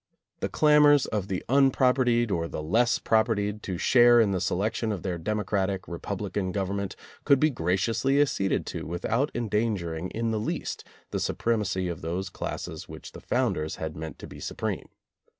The 0.39 0.49
clamors 0.49 1.05
of 1.05 1.27
the 1.27 1.45
un 1.47 1.69
propertied 1.69 2.31
or 2.31 2.47
the 2.47 2.63
less 2.63 2.97
propertied 2.97 3.61
to 3.61 3.77
share 3.77 4.19
in 4.19 4.31
the 4.31 4.41
se 4.41 4.55
lection 4.55 4.91
of 4.91 5.03
their 5.03 5.19
democratic 5.19 5.87
republican 5.87 6.51
government 6.51 6.95
could 7.23 7.39
be 7.39 7.51
graciously 7.51 8.19
acceded 8.19 8.65
to 8.65 8.87
without 8.87 9.29
endanger 9.35 9.93
ing 9.93 10.09
in 10.09 10.31
the 10.31 10.39
least 10.39 10.83
the 11.11 11.19
supremacy 11.19 11.87
of 11.87 12.01
those 12.01 12.29
classes 12.31 12.89
which 12.89 13.11
the 13.11 13.21
founders 13.21 13.75
had 13.75 13.95
meant 13.95 14.17
to 14.17 14.25
be 14.25 14.39
supreme. 14.39 14.89